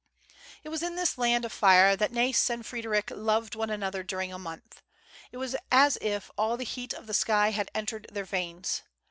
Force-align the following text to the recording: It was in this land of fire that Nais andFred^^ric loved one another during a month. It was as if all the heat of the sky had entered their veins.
It 0.63 0.69
was 0.69 0.81
in 0.81 0.95
this 0.95 1.19
land 1.19 1.45
of 1.45 1.53
fire 1.53 1.95
that 1.95 2.11
Nais 2.11 2.43
andFred^^ric 2.49 3.15
loved 3.15 3.53
one 3.53 3.69
another 3.69 4.01
during 4.01 4.33
a 4.33 4.39
month. 4.39 4.81
It 5.31 5.37
was 5.37 5.55
as 5.71 5.99
if 6.01 6.31
all 6.39 6.57
the 6.57 6.63
heat 6.63 6.91
of 6.95 7.05
the 7.05 7.13
sky 7.13 7.51
had 7.51 7.69
entered 7.75 8.07
their 8.11 8.25
veins. 8.25 8.81